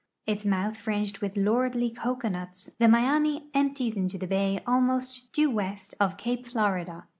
[0.25, 5.93] Its mouth fringed with lordly cocoanuts, the Miami empties into the bay almost due west
[5.99, 7.05] of cape Florida.